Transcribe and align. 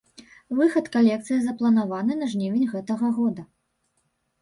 Выхад 0.59 0.85
калекцыі 0.95 1.37
запланаваны 1.45 2.19
на 2.25 2.33
жнівень 2.35 2.67
гэтага 2.75 3.15
года. 3.23 3.51